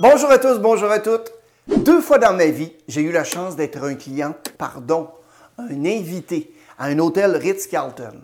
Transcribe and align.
Bonjour 0.00 0.30
à 0.30 0.38
tous, 0.38 0.58
bonjour 0.58 0.90
à 0.90 0.98
toutes. 0.98 1.32
Deux 1.68 2.00
fois 2.00 2.18
dans 2.18 2.32
ma 2.32 2.46
vie, 2.46 2.72
j'ai 2.88 3.02
eu 3.02 3.12
la 3.12 3.24
chance 3.24 3.56
d'être 3.56 3.82
un 3.84 3.94
client, 3.94 4.34
pardon, 4.58 5.10
un 5.58 5.84
invité 5.84 6.52
à 6.78 6.86
un 6.86 6.98
hôtel 6.98 7.36
Ritz-Carlton. 7.36 8.22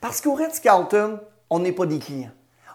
Parce 0.00 0.20
qu'au 0.20 0.34
Ritz-Carlton, 0.34 1.20
on 1.50 1.58
n'est 1.58 1.72
pas 1.72 1.86
des 1.86 1.98
clients, 1.98 2.32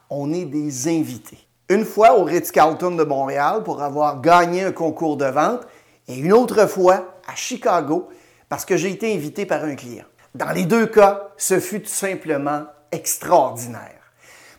on 0.09 0.31
est 0.31 0.45
des 0.45 0.87
invités. 0.87 1.39
Une 1.69 1.85
fois 1.85 2.17
au 2.19 2.23
Ritz-Carlton 2.23 2.91
de 2.91 3.03
Montréal 3.03 3.63
pour 3.63 3.81
avoir 3.81 4.21
gagné 4.21 4.63
un 4.63 4.71
concours 4.71 5.17
de 5.17 5.25
vente 5.25 5.61
et 6.07 6.15
une 6.15 6.31
autre 6.31 6.67
fois 6.67 7.15
à 7.27 7.35
Chicago 7.35 8.07
parce 8.47 8.63
que 8.63 8.77
j'ai 8.77 8.91
été 8.91 9.13
invité 9.13 9.45
par 9.45 9.63
un 9.63 9.75
client. 9.75 10.05
Dans 10.35 10.51
les 10.51 10.65
deux 10.65 10.85
cas, 10.85 11.29
ce 11.35 11.59
fut 11.59 11.81
tout 11.81 11.89
simplement 11.89 12.65
extraordinaire. 12.91 14.01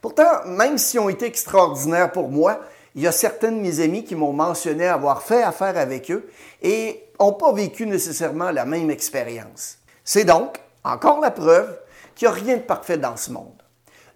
Pourtant, 0.02 0.44
même 0.46 0.76
si 0.76 0.98
ont 0.98 1.08
été 1.08 1.26
extraordinaires 1.26 2.12
pour 2.12 2.28
moi, 2.28 2.60
il 2.96 3.02
y 3.02 3.06
a 3.06 3.12
certains 3.12 3.52
de 3.52 3.60
mes 3.60 3.80
amis 3.80 4.04
qui 4.04 4.14
m'ont 4.14 4.32
mentionné 4.32 4.86
avoir 4.86 5.22
fait 5.22 5.42
affaire 5.42 5.76
avec 5.76 6.10
eux 6.10 6.28
et 6.62 7.04
n'ont 7.20 7.34
pas 7.34 7.52
vécu 7.52 7.86
nécessairement 7.86 8.50
la 8.50 8.64
même 8.64 8.90
expérience. 8.90 9.76
C'est 10.02 10.24
donc 10.24 10.58
encore 10.82 11.20
la 11.20 11.30
preuve 11.30 11.78
qu'il 12.14 12.26
n'y 12.26 12.32
a 12.32 12.36
rien 12.36 12.56
de 12.56 12.62
parfait 12.62 12.96
dans 12.96 13.18
ce 13.18 13.30
monde. 13.30 13.52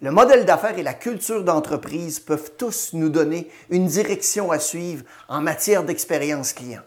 Le 0.00 0.10
modèle 0.10 0.46
d'affaires 0.46 0.78
et 0.78 0.82
la 0.82 0.94
culture 0.94 1.44
d'entreprise 1.44 2.20
peuvent 2.20 2.52
tous 2.56 2.94
nous 2.94 3.10
donner 3.10 3.50
une 3.68 3.86
direction 3.86 4.50
à 4.50 4.58
suivre 4.58 5.04
en 5.28 5.42
matière 5.42 5.84
d'expérience 5.84 6.54
client. 6.54 6.80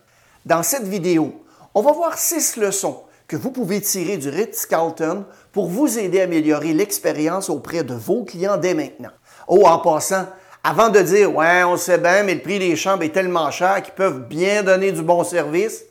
Dans 0.48 0.64
cette 0.64 0.88
vidéo, 0.88 1.46
on 1.76 1.84
va 1.84 1.92
voir 1.92 2.18
six 2.18 2.58
leçons 2.58 3.04
que 3.28 3.36
vous 3.36 3.52
pouvez 3.52 3.82
tirer 3.82 4.18
du 4.18 4.30
Ritz-Carlton 4.30 5.26
pour 5.52 5.68
vous 5.68 6.00
aider 6.00 6.22
à 6.22 6.24
améliorer 6.24 6.74
l'expérience 6.74 7.52
auprès 7.52 7.84
de 7.84 7.94
vos 7.94 8.24
clients 8.24 8.58
dès 8.58 8.74
maintenant. 8.74 9.12
Oh, 9.48 9.68
en 9.68 9.78
passant, 9.78 10.26
avant 10.64 10.90
de 10.90 11.00
dire 11.00 11.36
Ouais, 11.36 11.64
on 11.64 11.78
sait 11.78 11.98
bien, 11.98 12.24
mais 12.24 12.36
le 12.36 12.42
prix 12.42 12.60
des 12.60 12.76
chambres 12.76 13.04
est 13.04 13.10
tellement 13.10 13.52
cher 13.52 13.82
qu'ils 13.84 13.94
peuvent 13.94 14.28
bien 14.28 14.64
donner 14.64 14.92
du 14.92 15.02
bon 15.02 15.24
service, 15.24 15.84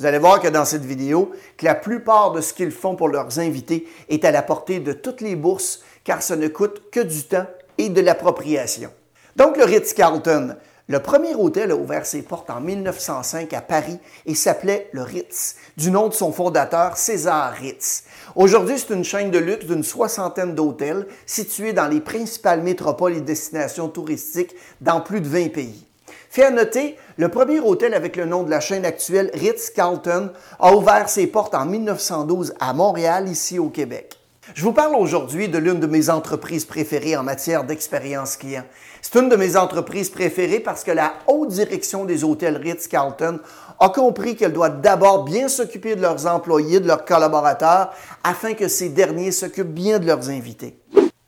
vous 0.00 0.06
allez 0.06 0.18
voir 0.18 0.40
que 0.40 0.48
dans 0.48 0.64
cette 0.64 0.84
vidéo, 0.84 1.32
que 1.58 1.66
la 1.66 1.74
plupart 1.74 2.32
de 2.32 2.40
ce 2.40 2.54
qu'ils 2.54 2.70
font 2.70 2.96
pour 2.96 3.08
leurs 3.08 3.38
invités 3.38 3.86
est 4.08 4.24
à 4.24 4.30
la 4.30 4.40
portée 4.40 4.80
de 4.80 4.94
toutes 4.94 5.20
les 5.20 5.36
bourses, 5.36 5.82
car 6.04 6.22
ça 6.22 6.36
ne 6.36 6.48
coûte 6.48 6.90
que 6.90 7.00
du 7.00 7.24
temps 7.24 7.44
et 7.76 7.90
de 7.90 8.00
l'appropriation. 8.00 8.90
Donc, 9.36 9.58
le 9.58 9.64
Ritz-Carlton, 9.64 10.56
le 10.90 10.98
premier 10.98 11.36
hôtel 11.36 11.70
a 11.70 11.76
ouvert 11.76 12.04
ses 12.04 12.20
portes 12.20 12.50
en 12.50 12.60
1905 12.60 13.52
à 13.52 13.60
Paris 13.60 14.00
et 14.26 14.34
s'appelait 14.34 14.88
le 14.90 15.02
Ritz, 15.02 15.54
du 15.76 15.88
nom 15.92 16.08
de 16.08 16.14
son 16.14 16.32
fondateur 16.32 16.96
César 16.96 17.52
Ritz. 17.52 18.02
Aujourd'hui, 18.34 18.76
c'est 18.76 18.92
une 18.92 19.04
chaîne 19.04 19.30
de 19.30 19.38
luxe 19.38 19.66
d'une 19.66 19.84
soixantaine 19.84 20.56
d'hôtels 20.56 21.06
situés 21.26 21.72
dans 21.72 21.86
les 21.86 22.00
principales 22.00 22.62
métropoles 22.62 23.14
et 23.14 23.20
destinations 23.20 23.88
touristiques 23.88 24.56
dans 24.80 25.00
plus 25.00 25.20
de 25.20 25.28
20 25.28 25.52
pays. 25.52 25.86
Fait 26.28 26.46
à 26.46 26.50
noter, 26.50 26.96
le 27.18 27.28
premier 27.28 27.60
hôtel 27.60 27.94
avec 27.94 28.16
le 28.16 28.24
nom 28.24 28.42
de 28.42 28.50
la 28.50 28.58
chaîne 28.58 28.84
actuelle, 28.84 29.30
Ritz-Carlton, 29.32 30.32
a 30.58 30.74
ouvert 30.74 31.08
ses 31.08 31.28
portes 31.28 31.54
en 31.54 31.66
1912 31.66 32.54
à 32.58 32.72
Montréal, 32.72 33.28
ici 33.28 33.60
au 33.60 33.68
Québec. 33.68 34.19
Je 34.54 34.64
vous 34.64 34.72
parle 34.72 34.96
aujourd'hui 34.96 35.48
de 35.48 35.58
l'une 35.58 35.78
de 35.78 35.86
mes 35.86 36.10
entreprises 36.10 36.64
préférées 36.64 37.16
en 37.16 37.22
matière 37.22 37.62
d'expérience 37.64 38.36
client. 38.36 38.64
C'est 39.00 39.18
une 39.18 39.28
de 39.28 39.36
mes 39.36 39.56
entreprises 39.56 40.10
préférées 40.10 40.58
parce 40.58 40.82
que 40.82 40.90
la 40.90 41.14
haute 41.28 41.50
direction 41.50 42.04
des 42.04 42.24
hôtels 42.24 42.56
Ritz-Carlton 42.56 43.38
a 43.78 43.88
compris 43.90 44.34
qu'elle 44.34 44.52
doit 44.52 44.68
d'abord 44.68 45.24
bien 45.24 45.48
s'occuper 45.48 45.94
de 45.94 46.02
leurs 46.02 46.26
employés, 46.26 46.80
de 46.80 46.88
leurs 46.88 47.04
collaborateurs, 47.04 47.92
afin 48.24 48.54
que 48.54 48.66
ces 48.66 48.88
derniers 48.88 49.30
s'occupent 49.30 49.72
bien 49.72 50.00
de 50.00 50.06
leurs 50.06 50.28
invités. 50.28 50.78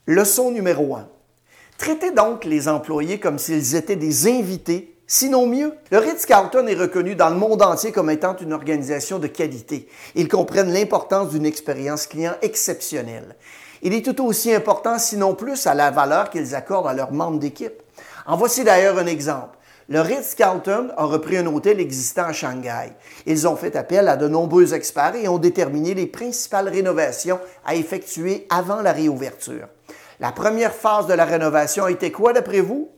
Leçon 0.07 0.51
numéro 0.51 0.97
1. 0.97 1.09
Traitez 1.79 2.11
donc 2.11 2.45
les 2.45 2.69
employés 2.69 3.20
comme 3.20 3.39
s'ils 3.39 3.77
étaient 3.77 3.97
des 3.97 4.27
invités, 4.27 4.92
sinon 5.13 5.47
mieux. 5.47 5.75
Le 5.91 5.99
Ritz-Carlton 5.99 6.67
est 6.69 6.75
reconnu 6.75 7.15
dans 7.15 7.29
le 7.29 7.37
monde 7.37 7.61
entier 7.61 7.93
comme 7.93 8.09
étant 8.09 8.35
une 8.37 8.55
organisation 8.55 9.19
de 9.19 9.27
qualité. 9.27 9.87
Ils 10.15 10.27
comprennent 10.27 10.73
l'importance 10.73 11.29
d'une 11.29 11.45
expérience 11.45 12.07
client 12.07 12.33
exceptionnelle. 12.41 13.36
Il 13.83 13.92
est 13.92 14.03
tout 14.03 14.25
aussi 14.25 14.55
important, 14.55 14.98
sinon 14.98 15.35
plus, 15.35 15.67
à 15.67 15.75
la 15.75 15.91
valeur 15.91 16.31
qu'ils 16.31 16.55
accordent 16.55 16.86
à 16.86 16.95
leurs 16.95 17.13
membres 17.13 17.39
d'équipe. 17.39 17.83
En 18.25 18.39
voici 18.39 18.64
d'ailleurs 18.64 18.97
un 18.97 19.05
exemple. 19.05 19.59
Le 19.91 20.01
Ritz-Carlton 20.01 20.92
a 20.97 21.05
repris 21.05 21.36
un 21.36 21.47
hôtel 21.47 21.79
existant 21.79 22.25
à 22.25 22.33
Shanghai. 22.33 22.95
Ils 23.27 23.47
ont 23.47 23.57
fait 23.57 23.77
appel 23.77 24.09
à 24.09 24.17
de 24.17 24.29
nombreux 24.29 24.73
experts 24.73 25.17
et 25.17 25.29
ont 25.29 25.36
déterminé 25.36 25.92
les 25.92 26.07
principales 26.07 26.70
rénovations 26.70 27.39
à 27.67 27.75
effectuer 27.75 28.47
avant 28.48 28.81
la 28.81 28.92
réouverture. 28.92 29.69
La 30.20 30.33
première 30.33 30.73
phase 30.73 31.07
de 31.07 31.13
la 31.13 31.27
rénovation 31.27 31.85
a 31.85 31.91
été 31.91 32.11
quoi 32.11 32.33
d'après 32.33 32.61
vous? 32.61 32.89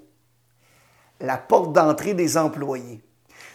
La 1.25 1.39
porte 1.39 1.73
d'entrée 1.73 2.12
des 2.12 2.37
employés. 2.37 3.03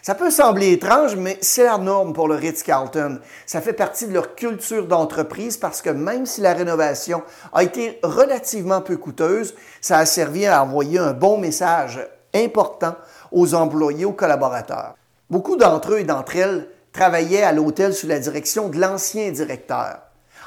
Ça 0.01 0.15
peut 0.15 0.31
sembler 0.31 0.71
étrange, 0.71 1.15
mais 1.15 1.37
c'est 1.41 1.65
la 1.65 1.77
norme 1.77 2.13
pour 2.13 2.27
le 2.27 2.33
Ritz-Carlton. 2.33 3.19
Ça 3.45 3.61
fait 3.61 3.73
partie 3.73 4.07
de 4.07 4.13
leur 4.13 4.33
culture 4.33 4.87
d'entreprise 4.87 5.57
parce 5.57 5.83
que 5.83 5.91
même 5.91 6.25
si 6.25 6.41
la 6.41 6.53
rénovation 6.53 7.21
a 7.53 7.63
été 7.63 7.99
relativement 8.01 8.81
peu 8.81 8.97
coûteuse, 8.97 9.53
ça 9.81 9.99
a 9.99 10.07
servi 10.07 10.47
à 10.47 10.63
envoyer 10.63 10.97
un 10.97 11.13
bon 11.13 11.37
message 11.37 11.99
important 12.33 12.95
aux 13.31 13.53
employés, 13.53 14.05
aux 14.05 14.13
collaborateurs. 14.13 14.95
Beaucoup 15.29 15.55
d'entre 15.55 15.93
eux 15.93 15.99
et 15.99 16.05
d'entre 16.05 16.37
elles 16.37 16.69
travaillaient 16.91 17.43
à 17.43 17.51
l'hôtel 17.51 17.93
sous 17.93 18.07
la 18.07 18.17
direction 18.17 18.69
de 18.69 18.79
l'ancien 18.79 19.29
directeur. 19.29 19.99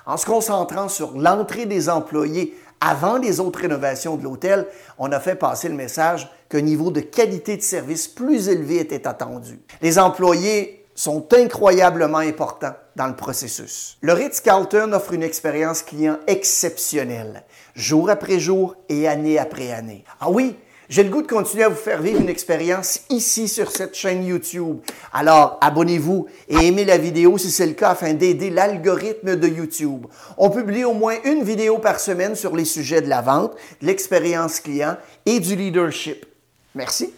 En 0.07 0.17
se 0.17 0.27
concentrant 0.27 0.89
sur 0.89 1.17
l'entrée 1.17 1.67
des 1.67 1.89
employés 1.89 2.59
avant 2.85 3.17
les 3.17 3.39
autres 3.39 3.61
rénovations 3.61 4.17
de 4.17 4.25
l'hôtel, 4.25 4.67
on 4.99 5.13
a 5.13 5.21
fait 5.21 5.37
passer 5.37 5.69
le 5.69 5.75
message 5.75 6.29
qu'un 6.49 6.63
niveau 6.63 6.91
de 6.91 7.01
qualité 7.01 7.57
de 7.57 7.63
service 7.63 8.09
plus 8.09 8.49
élevé 8.49 8.79
était 8.81 9.07
attendu. 9.07 9.61
Les 9.81 9.99
employés 10.01 10.85
sont 10.95 11.27
incroyablement 11.33 12.19
importants 12.19 12.75
dans 12.97 13.07
le 13.07 13.17
processus. 13.17 13.97
Le 14.01 14.13
Ritz-Carlton 14.13 14.93
offre 14.93 15.15
une 15.15 15.23
expérience 15.23 15.83
client 15.83 16.19
exceptionnelle, 16.27 17.45
jour 17.75 18.11
après 18.11 18.41
jour 18.41 18.75
et 18.89 19.07
année 19.09 19.39
après 19.39 19.73
année. 19.73 20.05
Ah 20.21 20.29
oui, 20.29 20.57
j'ai 20.93 21.05
le 21.05 21.09
goût 21.09 21.23
de 21.23 21.27
continuer 21.27 21.65
à 21.65 21.71
vous 21.71 21.75
faire 21.75 22.03
vivre 22.03 22.21
une 22.21 22.29
expérience 22.29 23.01
ici 23.09 23.49
sur 23.49 23.71
cette 23.71 23.95
chaîne 23.95 24.27
YouTube. 24.27 24.81
Alors, 25.15 25.57
abonnez-vous 25.63 26.27
et 26.51 26.67
aimez 26.67 26.85
la 26.85 26.99
vidéo 26.99 27.39
si 27.39 27.51
c'est 27.51 27.67
le 27.67 27.73
cas 27.73 27.93
afin 27.93 28.13
d'aider 28.13 28.51
l'algorithme 28.51 29.37
de 29.37 29.49
YouTube. 29.49 30.05
On 30.37 30.51
publie 30.51 30.85
au 30.85 30.93
moins 30.93 31.17
une 31.25 31.45
vidéo 31.45 31.79
par 31.79 31.99
semaine 31.99 32.37
sur 32.37 32.55
les 32.55 32.67
sujets 32.67 33.01
de 33.01 33.09
la 33.09 33.23
vente, 33.23 33.55
de 33.81 33.87
l'expérience 33.87 34.61
client 34.61 34.99
et 35.25 35.41
du 35.41 35.57
leadership. 35.57 36.27
Merci. 36.75 37.15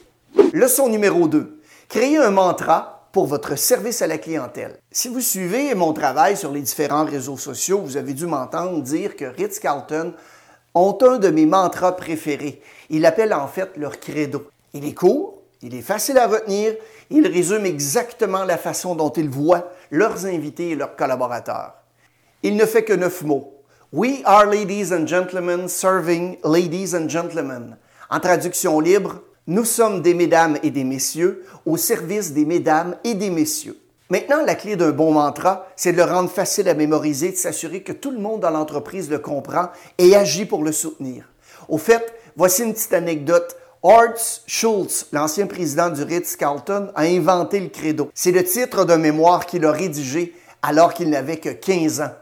Leçon 0.53 0.89
numéro 0.89 1.27
2. 1.27 1.61
Créez 1.89 2.19
un 2.19 2.31
mantra 2.31 3.09
pour 3.11 3.27
votre 3.27 3.59
service 3.59 4.03
à 4.03 4.07
la 4.07 4.19
clientèle. 4.19 4.79
Si 4.93 5.09
vous 5.09 5.21
suivez 5.21 5.75
mon 5.75 5.93
travail 5.93 6.37
sur 6.37 6.53
les 6.53 6.61
différents 6.61 7.05
réseaux 7.05 7.39
sociaux, 7.39 7.81
vous 7.81 7.97
avez 7.97 8.13
dû 8.13 8.27
m'entendre 8.27 8.81
dire 8.83 9.17
que 9.17 9.25
Ritz-Carlton 9.25 10.15
ont 10.75 10.99
un 11.03 11.19
de 11.19 11.29
mes 11.29 11.47
mantras 11.47 11.93
préférés. 11.93 12.61
Ils 12.91 13.01
l'appellent 13.01 13.35
en 13.35 13.47
fait 13.47 13.71
leur 13.77 14.01
credo. 14.01 14.49
Il 14.73 14.85
est 14.85 14.95
court, 14.95 15.43
il 15.63 15.75
est 15.75 15.83
facile 15.83 16.19
à 16.19 16.27
retenir, 16.27 16.75
il 17.11 17.27
résume 17.27 17.65
exactement 17.65 18.45
la 18.45 18.59
façon 18.59 18.95
dont 18.95 19.11
ils 19.11 19.31
voient 19.31 19.71
leurs 19.91 20.27
invités 20.27 20.71
et 20.71 20.77
leurs 20.77 20.97
collaborateurs. 20.97 21.75
Il 22.43 22.57
ne 22.57 22.67
fait 22.67 22.85
que 22.85 22.93
neuf 22.93 23.23
mots. 23.23 23.53
We 23.93 24.23
are 24.25 24.47
ladies 24.47 24.93
and 24.93 25.07
gentlemen 25.07 25.69
serving 25.69 26.39
ladies 26.45 26.95
and 26.95 27.09
gentlemen. 27.09 27.77
En 28.11 28.19
traduction 28.19 28.81
libre, 28.81 29.21
nous 29.47 29.65
sommes 29.65 30.03
des 30.03 30.15
mesdames 30.15 30.59
et 30.63 30.71
des 30.71 30.85
messieurs 30.85 31.45
au 31.65 31.77
service 31.77 32.33
des 32.33 32.45
mesdames 32.45 32.97
et 33.05 33.15
des 33.15 33.31
messieurs. 33.31 33.79
Maintenant, 34.11 34.45
la 34.45 34.55
clé 34.55 34.77
d'un 34.77 34.91
bon 34.91 35.13
mantra, 35.13 35.67
c'est 35.77 35.93
de 35.93 35.97
le 35.97 36.05
rendre 36.05 36.29
facile 36.29 36.69
à 36.69 36.75
mémoriser, 36.75 37.31
de 37.31 37.37
s'assurer 37.37 37.83
que 37.83 37.93
tout 37.93 38.11
le 38.11 38.19
monde 38.19 38.41
dans 38.41 38.51
l'entreprise 38.51 39.09
le 39.11 39.19
comprend 39.19 39.71
et 39.97 40.15
agit 40.15 40.45
pour 40.45 40.63
le 40.63 40.73
soutenir. 40.73 41.25
Au 41.69 41.79
fait, 41.79 42.15
voici 42.37 42.65
une 42.65 42.75
petite 42.75 42.93
anecdote. 42.93 43.57
Art 43.83 44.43
Schultz, 44.47 45.07
l'ancien 45.13 45.47
président 45.47 45.89
du 45.89 46.03
Ritz-Carlton, 46.03 46.91
a 46.95 47.03
inventé 47.03 47.61
le 47.61 47.69
credo. 47.69 48.11
C'est 48.15 48.31
le 48.31 48.45
titre 48.45 48.85
d'un 48.85 48.99
mémoire 48.99 49.47
qu'il 49.47 49.65
a 49.65 49.73
rédigé 49.73 50.35
alors 50.61 50.93
qu'il 50.93 51.09
n'avait 51.09 51.39
que 51.39 51.51
15 51.51 52.03
ans. 52.03 52.13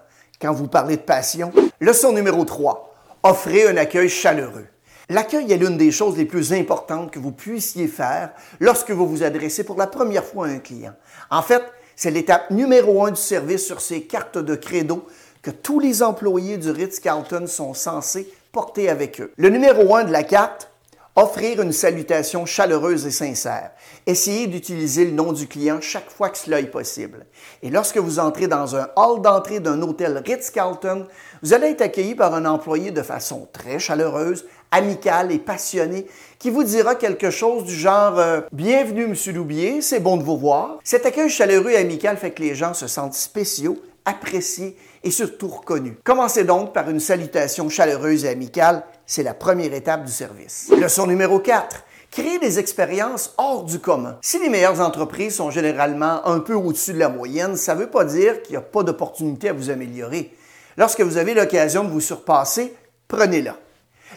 Quand 0.40 0.52
vous 0.52 0.69
parlez 0.69 0.96
de 0.96 1.02
passion. 1.02 1.52
Leçon 1.81 2.12
numéro 2.12 2.44
3. 2.44 2.94
Offrez 3.25 3.69
un 3.69 3.76
accueil 3.76 4.08
chaleureux. 4.08 4.67
L'accueil 5.12 5.53
est 5.53 5.59
l'une 5.59 5.76
des 5.76 5.91
choses 5.91 6.17
les 6.17 6.25
plus 6.25 6.55
importantes 6.55 7.11
que 7.11 7.19
vous 7.19 7.32
puissiez 7.32 7.87
faire 7.87 8.31
lorsque 8.61 8.93
vous 8.93 9.06
vous 9.06 9.23
adressez 9.23 9.62
pour 9.62 9.76
la 9.76 9.87
première 9.87 10.25
fois 10.25 10.47
à 10.47 10.49
un 10.49 10.59
client. 10.59 10.94
En 11.31 11.43
fait, 11.43 11.62
c'est 11.94 12.11
l'étape 12.11 12.50
numéro 12.50 13.05
un 13.05 13.11
du 13.11 13.20
service 13.20 13.67
sur 13.67 13.82
ces 13.82 14.05
cartes 14.05 14.38
de 14.38 14.55
credo 14.55 15.06
que 15.43 15.50
tous 15.50 15.81
les 15.81 16.03
employés 16.03 16.56
du 16.56 16.70
Ritz-Carlton 16.70 17.47
sont 17.47 17.75
censés 17.75 18.26
porter 18.53 18.88
avec 18.88 19.20
eux. 19.20 19.31
Le 19.37 19.50
numéro 19.50 19.94
un 19.94 20.05
de 20.05 20.12
la 20.12 20.23
carte, 20.23 20.70
Offrir 21.14 21.61
une 21.61 21.73
salutation 21.73 22.47
chaleureuse 22.47 23.05
et 23.05 23.11
sincère. 23.11 23.73
Essayez 24.06 24.47
d'utiliser 24.47 25.05
le 25.05 25.11
nom 25.11 25.35
du 25.35 25.47
client 25.47 25.79
chaque 25.82 26.09
fois 26.09 26.31
que 26.31 26.38
cela 26.38 26.59
est 26.59 26.70
possible. 26.70 27.26
Et 27.62 27.69
lorsque 27.69 27.99
vous 27.99 28.19
entrez 28.19 28.49
dans 28.49 28.76
un 28.76 28.88
hall 28.97 29.20
d'entrée 29.20 29.61
d'un 29.61 29.82
hôtel 29.82 30.23
Ritz-Carlton, 30.25 31.06
vous 31.43 31.53
allez 31.53 31.67
être 31.67 31.82
accueilli 31.82 32.14
par 32.14 32.35
un 32.35 32.47
employé 32.47 32.93
de 32.93 33.03
façon 33.03 33.47
très 33.53 33.79
chaleureuse, 33.79 34.47
amicale 34.70 35.32
et 35.32 35.38
passionnée 35.38 36.06
qui 36.38 36.49
vous 36.49 36.64
dira 36.64 36.94
quelque 36.94 37.29
chose 37.29 37.64
du 37.64 37.75
genre 37.75 38.19
euh, 38.19 38.41
Bienvenue, 38.50 39.06
Monsieur 39.06 39.35
Loubier, 39.35 39.82
c'est 39.82 40.00
bon 40.00 40.17
de 40.17 40.23
vous 40.23 40.38
voir. 40.38 40.79
Cet 40.82 41.05
accueil 41.05 41.29
chaleureux 41.29 41.73
et 41.73 41.76
amical 41.76 42.17
fait 42.17 42.31
que 42.31 42.41
les 42.41 42.55
gens 42.55 42.73
se 42.73 42.87
sentent 42.87 43.12
spéciaux, 43.12 43.76
appréciés 44.04 44.76
et 45.04 45.10
surtout 45.10 45.49
reconnus. 45.49 45.94
Commencez 46.04 46.44
donc 46.44 46.72
par 46.72 46.88
une 46.90 47.00
salutation 47.00 47.69
chaleureuse 47.69 48.25
et 48.25 48.28
amicale 48.28 48.84
c'est 49.06 49.22
la 49.22 49.34
première 49.34 49.75
étape 49.75 50.04
du 50.04 50.12
service. 50.12 50.70
Leçon 50.78 51.06
numéro 51.06 51.38
4. 51.38 51.84
Créer 52.10 52.38
des 52.38 52.58
expériences 52.58 53.34
hors 53.38 53.64
du 53.64 53.78
commun. 53.78 54.19
Si 54.22 54.38
les 54.38 54.49
meilleures 54.49 54.81
entreprises 54.81 55.37
sont 55.37 55.50
généralement 55.50 56.26
un 56.26 56.40
peu 56.40 56.54
au-dessus 56.54 56.93
de 56.93 56.99
la 56.99 57.08
moyenne, 57.08 57.56
ça 57.56 57.75
ne 57.75 57.81
veut 57.81 57.90
pas 57.90 58.04
dire 58.04 58.43
qu'il 58.43 58.52
n'y 58.52 58.58
a 58.58 58.62
pas 58.62 58.82
d'opportunité 58.82 59.49
à 59.49 59.52
vous 59.54 59.70
améliorer. 59.70 60.34
Lorsque 60.76 61.00
vous 61.00 61.16
avez 61.16 61.34
l'occasion 61.34 61.84
de 61.84 61.90
vous 61.90 62.00
surpasser, 62.00 62.75
prenez-la. 63.08 63.56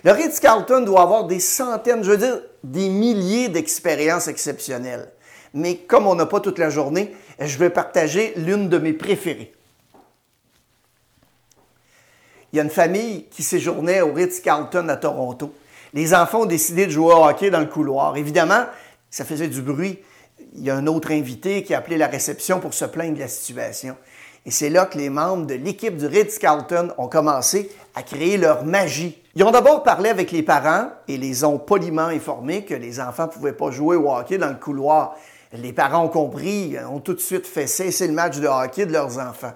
Le 0.04 0.12
Ritz-Carlton 0.12 0.82
doit 0.82 1.02
avoir 1.02 1.26
des 1.26 1.40
centaines, 1.40 2.04
je 2.04 2.12
veux 2.12 2.18
dire 2.18 2.42
des 2.64 2.90
milliers 2.90 3.50
d'expériences 3.50 4.28
exceptionnelles. 4.28 5.12
Mais 5.54 5.78
comme 5.78 6.06
on 6.06 6.16
n'a 6.16 6.26
pas 6.26 6.42
toute 6.42 6.60
la 6.60 6.70
journée, 6.70 7.16
je 7.40 7.58
vais 7.58 7.70
partager 7.70 8.34
l'une 8.36 8.68
de 8.68 8.78
mes 8.78 8.94
préférées. 8.94 9.55
Il 12.54 12.58
y 12.58 12.60
a 12.60 12.64
une 12.64 12.70
famille 12.70 13.26
qui 13.30 13.44
séjournait 13.44 14.02
au 14.02 14.14
Ritz-Carlton 14.14 14.88
à 14.90 14.96
Toronto. 14.96 15.54
Les 15.94 16.14
enfants 16.14 16.42
ont 16.42 16.46
décidé 16.46 16.86
de 16.86 16.92
jouer 16.92 17.14
au 17.14 17.26
hockey 17.26 17.50
dans 17.50 17.60
le 17.60 17.66
couloir. 17.66 18.18
Évidemment, 18.18 18.66
ça 19.10 19.26
faisait 19.26 19.48
du 19.48 19.62
bruit. 19.62 20.00
Il 20.56 20.64
y 20.64 20.70
a 20.70 20.76
un 20.76 20.88
autre 20.88 21.12
invité 21.12 21.64
qui 21.64 21.74
a 21.74 21.80
appelé 21.80 21.98
la 21.98 22.08
réception 22.08 22.60
pour 22.60 22.74
se 22.74 22.86
plaindre 22.86 23.16
de 23.16 23.20
la 23.20 23.28
situation. 23.28 23.96
Et 24.46 24.52
c'est 24.52 24.70
là 24.70 24.86
que 24.86 24.98
les 24.98 25.10
membres 25.10 25.48
de 25.48 25.56
l'équipe 25.56 25.98
du 25.98 26.06
Ritz-Carlton 26.06 26.90
ont 26.98 27.08
commencé 27.08 27.72
à 27.96 28.04
créer 28.04 28.38
leur 28.38 28.64
magie. 28.64 29.22
Ils 29.36 29.44
ont 29.44 29.52
d'abord 29.52 29.84
parlé 29.84 30.10
avec 30.10 30.32
les 30.32 30.44
parents 30.44 30.90
et 31.08 31.18
les 31.18 31.44
ont 31.44 31.58
poliment 31.58 32.08
informés 32.08 32.64
que 32.64 32.76
les 32.76 33.00
enfants 33.00 33.26
ne 33.26 33.32
pouvaient 33.32 33.54
pas 33.54 33.72
jouer 33.72 33.96
au 33.96 34.10
hockey 34.10 34.38
dans 34.38 34.50
le 34.50 34.56
couloir. 34.56 35.16
Les 35.54 35.74
parents 35.74 36.06
ont 36.06 36.10
compris, 36.10 36.76
ont 36.90 37.00
tout 37.00 37.14
de 37.14 37.20
suite 37.20 37.48
fait 37.48 37.68
cesser 37.68 38.08
le 38.08 38.14
match 38.14 38.38
de 38.38 38.48
hockey 38.48 38.86
de 38.86 38.92
leurs 38.92 39.18
enfants. 39.18 39.54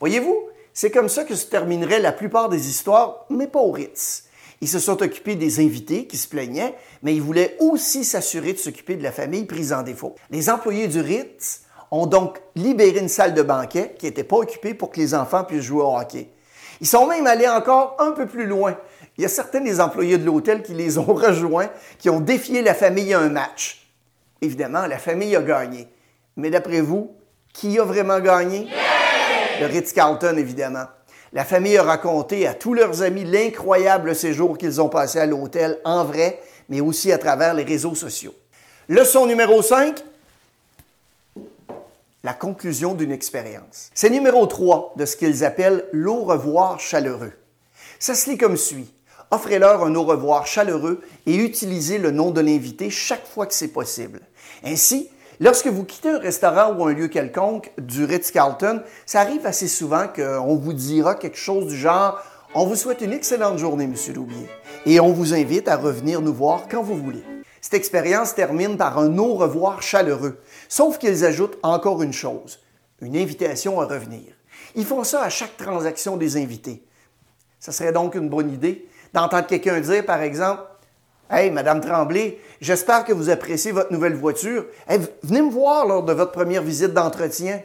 Voyez-vous, 0.00 0.45
c'est 0.76 0.90
comme 0.90 1.08
ça 1.08 1.24
que 1.24 1.34
se 1.34 1.46
termineraient 1.46 2.00
la 2.00 2.12
plupart 2.12 2.50
des 2.50 2.68
histoires, 2.68 3.24
mais 3.30 3.46
pas 3.46 3.60
au 3.60 3.72
Ritz. 3.72 4.24
Ils 4.60 4.68
se 4.68 4.78
sont 4.78 5.02
occupés 5.02 5.34
des 5.34 5.58
invités 5.60 6.06
qui 6.06 6.18
se 6.18 6.28
plaignaient, 6.28 6.74
mais 7.02 7.14
ils 7.14 7.22
voulaient 7.22 7.56
aussi 7.60 8.04
s'assurer 8.04 8.52
de 8.52 8.58
s'occuper 8.58 8.94
de 8.96 9.02
la 9.02 9.10
famille 9.10 9.46
prise 9.46 9.72
en 9.72 9.82
défaut. 9.82 10.16
Les 10.30 10.50
employés 10.50 10.86
du 10.86 11.00
Ritz 11.00 11.62
ont 11.90 12.04
donc 12.04 12.42
libéré 12.56 12.98
une 12.98 13.08
salle 13.08 13.32
de 13.32 13.40
banquet 13.40 13.94
qui 13.98 14.04
n'était 14.04 14.22
pas 14.22 14.36
occupée 14.36 14.74
pour 14.74 14.90
que 14.90 15.00
les 15.00 15.14
enfants 15.14 15.44
puissent 15.44 15.62
jouer 15.62 15.80
au 15.80 15.96
hockey. 15.96 16.28
Ils 16.82 16.86
sont 16.86 17.06
même 17.06 17.26
allés 17.26 17.48
encore 17.48 17.96
un 17.98 18.12
peu 18.12 18.26
plus 18.26 18.44
loin. 18.44 18.76
Il 19.16 19.22
y 19.22 19.24
a 19.24 19.30
certains 19.30 19.62
des 19.62 19.80
employés 19.80 20.18
de 20.18 20.26
l'hôtel 20.26 20.62
qui 20.62 20.74
les 20.74 20.98
ont 20.98 21.14
rejoints, 21.14 21.70
qui 21.98 22.10
ont 22.10 22.20
défié 22.20 22.60
la 22.60 22.74
famille 22.74 23.14
à 23.14 23.20
un 23.20 23.30
match. 23.30 23.90
Évidemment, 24.42 24.84
la 24.86 24.98
famille 24.98 25.34
a 25.36 25.40
gagné. 25.40 25.88
Mais 26.36 26.50
d'après 26.50 26.82
vous, 26.82 27.16
qui 27.54 27.78
a 27.78 27.84
vraiment 27.84 28.20
gagné? 28.20 28.68
Le 29.60 29.66
Ritz-Carlton, 29.66 30.36
évidemment. 30.36 30.86
La 31.32 31.44
famille 31.44 31.76
a 31.76 31.82
raconté 31.82 32.46
à 32.46 32.54
tous 32.54 32.74
leurs 32.74 33.02
amis 33.02 33.24
l'incroyable 33.24 34.14
séjour 34.14 34.56
qu'ils 34.58 34.80
ont 34.80 34.88
passé 34.88 35.18
à 35.18 35.26
l'hôtel 35.26 35.78
en 35.84 36.04
vrai, 36.04 36.40
mais 36.68 36.80
aussi 36.80 37.12
à 37.12 37.18
travers 37.18 37.54
les 37.54 37.64
réseaux 37.64 37.94
sociaux. 37.94 38.34
Leçon 38.88 39.26
numéro 39.26 39.62
5, 39.62 40.02
la 42.22 42.32
conclusion 42.32 42.94
d'une 42.94 43.12
expérience. 43.12 43.90
C'est 43.94 44.10
numéro 44.10 44.46
3 44.46 44.94
de 44.96 45.04
ce 45.04 45.16
qu'ils 45.16 45.44
appellent 45.44 45.84
l'au 45.92 46.24
revoir 46.24 46.80
chaleureux. 46.80 47.32
Ça 47.98 48.14
se 48.14 48.30
lit 48.30 48.38
comme 48.38 48.56
suit. 48.56 48.92
Offrez-leur 49.30 49.84
un 49.84 49.94
au 49.96 50.04
revoir 50.04 50.46
chaleureux 50.46 51.02
et 51.26 51.34
utilisez 51.34 51.98
le 51.98 52.12
nom 52.12 52.30
de 52.30 52.40
l'invité 52.40 52.90
chaque 52.90 53.26
fois 53.26 53.46
que 53.46 53.54
c'est 53.54 53.68
possible. 53.68 54.20
Ainsi, 54.64 55.10
Lorsque 55.40 55.66
vous 55.66 55.84
quittez 55.84 56.10
un 56.10 56.18
restaurant 56.18 56.72
ou 56.74 56.84
un 56.86 56.92
lieu 56.92 57.08
quelconque 57.08 57.70
du 57.78 58.04
Ritz-Carlton, 58.04 58.82
ça 59.04 59.20
arrive 59.20 59.46
assez 59.46 59.68
souvent 59.68 60.06
qu'on 60.08 60.56
vous 60.56 60.72
dira 60.72 61.14
quelque 61.14 61.38
chose 61.38 61.66
du 61.66 61.76
genre 61.76 62.20
On 62.54 62.66
vous 62.66 62.76
souhaite 62.76 63.02
une 63.02 63.12
excellente 63.12 63.58
journée, 63.58 63.86
Monsieur 63.86 64.14
Loubier, 64.14 64.48
et 64.86 64.98
on 65.00 65.12
vous 65.12 65.34
invite 65.34 65.68
à 65.68 65.76
revenir 65.76 66.20
nous 66.20 66.32
voir 66.32 66.68
quand 66.70 66.82
vous 66.82 66.96
voulez. 66.96 67.24
Cette 67.60 67.74
expérience 67.74 68.34
termine 68.34 68.76
par 68.76 68.98
un 68.98 69.18
au 69.18 69.34
revoir 69.34 69.82
chaleureux, 69.82 70.38
sauf 70.68 70.98
qu'ils 70.98 71.24
ajoutent 71.24 71.58
encore 71.62 72.02
une 72.02 72.12
chose 72.12 72.60
une 73.00 73.16
invitation 73.16 73.80
à 73.80 73.86
revenir. 73.86 74.32
Ils 74.74 74.84
font 74.84 75.04
ça 75.04 75.22
à 75.22 75.28
chaque 75.28 75.56
transaction 75.56 76.16
des 76.16 76.36
invités. 76.36 76.82
Ça 77.60 77.72
serait 77.72 77.92
donc 77.92 78.14
une 78.14 78.28
bonne 78.28 78.52
idée 78.52 78.88
d'entendre 79.12 79.46
quelqu'un 79.46 79.80
dire, 79.80 80.04
par 80.04 80.22
exemple, 80.22 80.62
Hey, 81.28 81.50
Madame 81.50 81.80
Tremblay, 81.80 82.38
j'espère 82.60 83.04
que 83.04 83.12
vous 83.12 83.30
appréciez 83.30 83.72
votre 83.72 83.92
nouvelle 83.92 84.14
voiture. 84.14 84.66
venez 85.24 85.42
me 85.42 85.50
voir 85.50 85.84
lors 85.84 86.04
de 86.04 86.12
votre 86.12 86.30
première 86.30 86.62
visite 86.62 86.92
d'entretien. 86.92 87.62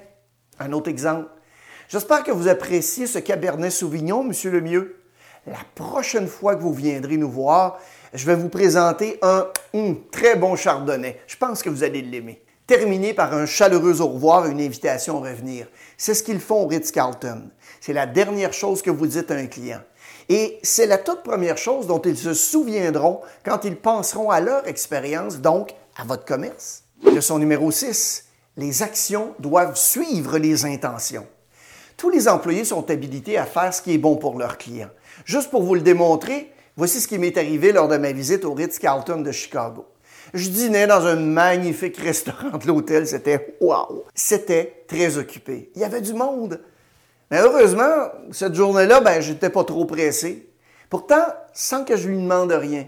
Un 0.60 0.72
autre 0.72 0.90
exemple. 0.90 1.30
J'espère 1.88 2.24
que 2.24 2.31
vous 2.31 2.48
appréciez 2.48 3.06
ce 3.06 3.19
Cabernet 3.19 3.72
Sauvignon, 3.72 4.24
Monsieur 4.24 4.50
Lemieux. 4.50 5.00
La 5.46 5.60
prochaine 5.75 6.28
fois 6.28 6.56
que 6.56 6.62
vous 6.62 6.74
viendrez 6.74 7.18
nous 7.18 7.30
voir, 7.30 7.80
je 8.16 8.25
vais 8.25 8.34
vous 8.34 8.50
présenter 8.50 9.19
un, 9.22 9.48
très 10.12 10.36
bon 10.36 10.56
chardonnay. 10.56 11.19
Je 11.28 11.38
pense 11.38 11.62
que 11.62 11.69
vous 11.69 11.84
allez 11.84 12.02
l'aimer. 12.02 12.42
Terminez 12.72 13.14
par 13.14 13.34
un 13.34 13.46
chaleureux 13.46 14.00
au 14.00 14.08
revoir 14.08 14.48
et 14.48 14.52
une 14.52 14.62
invitation 14.62 15.22
à 15.22 15.30
revenir. 15.30 15.68
C'est 15.98 16.14
ce 16.14 16.24
qu'ils 16.24 16.40
font 16.40 16.64
au 16.64 16.68
Ritz-Carlton. 16.68 17.50
C'est 17.82 17.92
la 17.92 18.06
dernière 18.06 18.54
chose 18.54 18.82
que 18.82 18.90
vous 18.90 19.08
dites 19.08 19.30
à 19.30 19.36
un 19.36 19.48
client. 19.48 19.82
Et 20.30 20.58
c'est 20.64 20.86
la 20.86 20.98
toute 20.98 21.22
première 21.22 21.58
chose 21.58 21.86
dont 21.86 22.02
ils 22.02 22.16
se 22.16 22.34
souviendront 22.34 23.20
quand 23.44 23.66
ils 23.66 23.76
penseront 23.76 24.30
à 24.30 24.40
leur 24.40 24.66
expérience, 24.70 25.40
donc 25.40 25.76
à 25.98 26.06
votre 26.06 26.24
commerce. 26.24 26.86
Leçon 27.04 27.40
numéro 27.40 27.72
6. 27.72 28.28
Les 28.56 28.84
actions 28.84 29.36
doivent 29.40 29.76
suivre 29.76 30.38
les 30.38 30.64
intentions. 30.64 31.28
Tous 31.98 32.10
les 32.10 32.30
employés 32.30 32.64
sont 32.64 32.90
habilités 32.90 33.38
à 33.38 33.46
faire 33.46 33.74
ce 33.74 33.82
qui 33.82 33.96
est 33.96 33.98
bon 33.98 34.16
pour 34.16 34.40
leurs 34.40 34.58
clients. 34.58 34.92
Juste 35.26 35.50
pour 35.50 35.64
vous 35.64 35.76
le 35.76 35.82
démontrer, 35.82 36.54
voici 36.78 37.02
ce 37.02 37.10
qui 37.10 37.18
m'est 37.18 37.38
arrivé 37.38 37.74
lors 37.74 37.90
de 37.90 37.98
ma 37.98 38.14
visite 38.14 38.46
au 38.46 38.54
Ritz-Carlton 38.54 39.24
de 39.24 39.34
Chicago. 39.34 39.91
Je 40.34 40.50
dînais 40.50 40.88
dans 40.88 41.06
un 41.06 41.16
magnifique 41.16 41.98
restaurant 41.98 42.58
de 42.58 42.68
l'hôtel, 42.68 43.08
c'était 43.08 43.58
wow! 43.60 44.06
C'était 44.16 44.84
très 44.88 45.18
occupé. 45.18 45.72
Il 45.75 45.81
y 45.81 45.84
avait 45.84 46.02
du 46.02 46.13
monde. 46.13 46.62
Mais 47.30 47.40
heureusement, 47.40 48.10
cette 48.31 48.56
journée-là, 48.56 49.02
ben, 49.02 49.22
j'étais 49.22 49.50
pas 49.50 49.63
trop 49.63 49.86
pressé. 49.86 50.50
Pourtant, 50.90 51.25
sans 51.54 51.86
que 51.86 51.96
je 51.96 52.10
lui 52.10 52.18
demande 52.18 52.52
rien, 52.52 52.81
le 52.81 52.88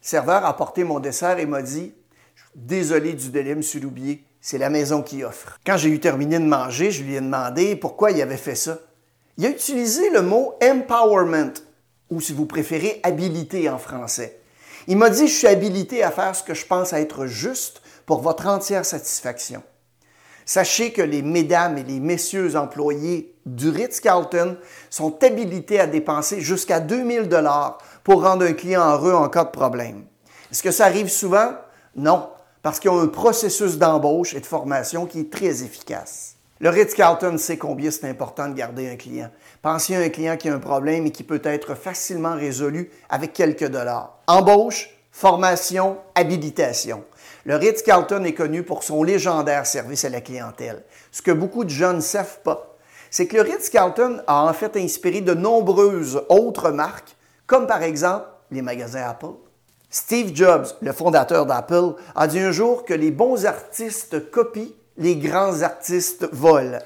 serveur 0.00 0.44
a 0.44 0.48
apporté 0.48 0.84
mon 0.84 1.00
dessert 1.00 1.38
et 1.38 1.46
m'a 1.46 1.62
dit 1.62 1.94
Désolé 2.54 3.14
du 3.14 3.30
délai, 3.30 3.50
M. 3.50 3.62
Loubier, 3.82 4.24
c'est 4.40 4.58
la 4.58 4.70
maison 4.70 5.02
qui 5.02 5.24
offre. 5.24 5.58
Quand 5.66 5.76
j'ai 5.76 5.88
eu 5.88 5.98
terminé 5.98 6.38
de 6.38 6.44
manger, 6.44 6.90
je 6.92 7.02
lui 7.02 7.14
ai 7.14 7.20
demandé 7.20 7.74
pourquoi 7.74 8.12
il 8.12 8.22
avait 8.22 8.36
fait 8.36 8.54
ça. 8.54 8.78
Il 9.36 9.46
a 9.46 9.48
utilisé 9.48 10.10
le 10.10 10.22
mot 10.22 10.54
empowerment, 10.62 11.54
ou 12.10 12.20
si 12.20 12.32
vous 12.32 12.46
préférez, 12.46 13.00
habilité 13.02 13.68
en 13.68 13.78
français. 13.78 14.38
Il 14.86 14.96
m'a 14.96 15.10
dit 15.10 15.28
Je 15.28 15.34
suis 15.34 15.46
habilité 15.46 16.02
à 16.02 16.10
faire 16.10 16.34
ce 16.34 16.42
que 16.42 16.54
je 16.54 16.66
pense 16.66 16.92
être 16.92 17.26
juste 17.26 17.82
pour 18.06 18.20
votre 18.20 18.46
entière 18.46 18.84
satisfaction. 18.84 19.62
Sachez 20.46 20.92
que 20.92 21.00
les 21.00 21.22
mesdames 21.22 21.78
et 21.78 21.84
les 21.84 22.00
messieurs 22.00 22.54
employés 22.54 23.34
du 23.46 23.70
Ritz-Carlton 23.70 24.58
sont 24.90 25.22
habilités 25.24 25.80
à 25.80 25.86
dépenser 25.86 26.40
jusqu'à 26.40 26.80
2000 26.80 27.28
dollars 27.28 27.78
pour 28.02 28.22
rendre 28.22 28.44
un 28.44 28.52
client 28.52 28.86
heureux 28.92 29.14
en 29.14 29.28
cas 29.30 29.44
de 29.44 29.50
problème. 29.50 30.04
Est-ce 30.50 30.62
que 30.62 30.70
ça 30.70 30.84
arrive 30.84 31.08
souvent? 31.08 31.52
Non, 31.96 32.28
parce 32.62 32.78
qu'ils 32.78 32.90
ont 32.90 33.00
un 33.00 33.08
processus 33.08 33.78
d'embauche 33.78 34.34
et 34.34 34.40
de 34.40 34.46
formation 34.46 35.06
qui 35.06 35.20
est 35.20 35.32
très 35.32 35.62
efficace. 35.62 36.36
Le 36.64 36.70
Ritz-Carlton 36.70 37.36
sait 37.36 37.58
combien 37.58 37.90
c'est 37.90 38.08
important 38.08 38.48
de 38.48 38.54
garder 38.54 38.88
un 38.88 38.96
client. 38.96 39.28
Pensez 39.60 39.96
à 39.96 39.98
un 39.98 40.08
client 40.08 40.38
qui 40.38 40.48
a 40.48 40.54
un 40.54 40.58
problème 40.58 41.04
et 41.04 41.10
qui 41.10 41.22
peut 41.22 41.42
être 41.44 41.74
facilement 41.74 42.36
résolu 42.36 42.90
avec 43.10 43.34
quelques 43.34 43.68
dollars. 43.68 44.16
Embauche, 44.28 44.88
formation, 45.12 45.98
habilitation. 46.14 47.04
Le 47.44 47.56
Ritz-Carlton 47.56 48.24
est 48.24 48.32
connu 48.32 48.62
pour 48.62 48.82
son 48.82 49.02
légendaire 49.02 49.66
service 49.66 50.06
à 50.06 50.08
la 50.08 50.22
clientèle. 50.22 50.82
Ce 51.12 51.20
que 51.20 51.32
beaucoup 51.32 51.64
de 51.64 51.68
gens 51.68 51.92
ne 51.92 52.00
savent 52.00 52.40
pas, 52.42 52.78
c'est 53.10 53.26
que 53.26 53.36
le 53.36 53.42
Ritz-Carlton 53.42 54.22
a 54.26 54.46
en 54.46 54.54
fait 54.54 54.78
inspiré 54.78 55.20
de 55.20 55.34
nombreuses 55.34 56.22
autres 56.30 56.70
marques, 56.70 57.14
comme 57.46 57.66
par 57.66 57.82
exemple 57.82 58.24
les 58.50 58.62
magasins 58.62 59.06
Apple. 59.06 59.34
Steve 59.90 60.34
Jobs, 60.34 60.68
le 60.80 60.92
fondateur 60.92 61.44
d'Apple, 61.44 61.96
a 62.14 62.26
dit 62.26 62.40
un 62.40 62.52
jour 62.52 62.86
que 62.86 62.94
les 62.94 63.10
bons 63.10 63.44
artistes 63.44 64.30
copient, 64.30 64.72
les 64.96 65.16
grands 65.16 65.62
artistes 65.62 66.28
volent. 66.32 66.78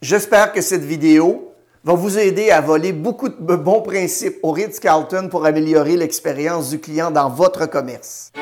J'espère 0.00 0.52
que 0.52 0.60
cette 0.60 0.84
vidéo 0.84 1.52
va 1.84 1.94
vous 1.94 2.18
aider 2.18 2.50
à 2.50 2.60
voler 2.60 2.92
beaucoup 2.92 3.28
de 3.28 3.56
bons 3.56 3.82
principes 3.82 4.38
au 4.42 4.52
Ritz-Carlton 4.52 5.28
pour 5.30 5.44
améliorer 5.44 5.96
l'expérience 5.96 6.70
du 6.70 6.80
client 6.80 7.10
dans 7.10 7.28
votre 7.28 7.66
commerce. 7.66 8.32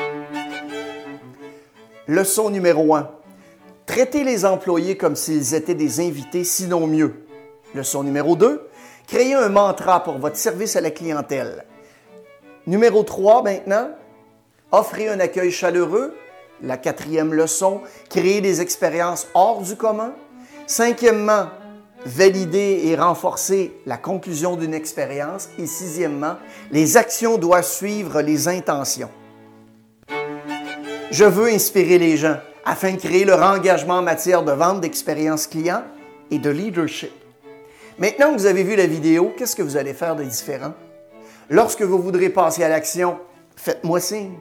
Leçon 2.07 2.49
numéro 2.49 2.95
1. 2.95 3.09
Traitez 3.85 4.23
les 4.23 4.45
employés 4.45 4.95
comme 4.95 5.15
s'ils 5.15 5.53
étaient 5.53 5.75
des 5.75 5.99
invités, 5.99 6.45
sinon 6.45 6.87
mieux. 6.87 7.25
Leçon 7.75 8.03
numéro 8.03 8.35
2. 8.35 8.69
Créez 9.07 9.33
un 9.33 9.49
mantra 9.49 10.03
pour 10.03 10.17
votre 10.17 10.37
service 10.37 10.77
à 10.77 10.81
la 10.81 10.91
clientèle. 10.91 11.65
Numéro 12.65 13.03
3 13.03 13.43
maintenant. 13.43 13.89
Offrez 14.71 15.09
un 15.09 15.19
accueil 15.19 15.51
chaleureux. 15.51 16.15
La 16.63 16.77
quatrième 16.77 17.33
leçon, 17.33 17.81
créer 18.09 18.39
des 18.39 18.61
expériences 18.61 19.27
hors 19.33 19.61
du 19.61 19.75
commun. 19.75 20.13
Cinquièmement, 20.65 21.47
valider 22.05 22.83
et 22.85 22.95
renforcer 22.95 23.73
la 23.85 23.97
conclusion 23.97 24.55
d'une 24.55 24.73
expérience. 24.73 25.49
Et 25.59 25.67
sixièmement, 25.67 26.37
les 26.71 26.95
actions 26.95 27.37
doivent 27.37 27.65
suivre 27.65 28.21
les 28.21 28.47
intentions. 28.47 29.09
Je 31.11 31.25
veux 31.25 31.49
inspirer 31.49 31.99
les 31.99 32.15
gens 32.15 32.37
afin 32.65 32.93
de 32.93 32.97
créer 32.97 33.25
leur 33.25 33.43
engagement 33.43 33.95
en 33.95 34.01
matière 34.01 34.43
de 34.43 34.53
vente 34.53 34.79
d'expérience 34.79 35.47
client 35.47 35.83
et 36.31 36.39
de 36.39 36.49
leadership. 36.49 37.11
Maintenant 37.99 38.33
que 38.33 38.39
vous 38.39 38.45
avez 38.45 38.63
vu 38.63 38.75
la 38.75 38.87
vidéo, 38.87 39.33
qu'est-ce 39.37 39.55
que 39.55 39.61
vous 39.61 39.77
allez 39.77 39.93
faire 39.93 40.15
de 40.15 40.23
différent? 40.23 40.73
Lorsque 41.49 41.81
vous 41.81 42.01
voudrez 42.01 42.29
passer 42.29 42.63
à 42.63 42.69
l'action, 42.69 43.19
faites-moi 43.55 43.99
signe. 43.99 44.33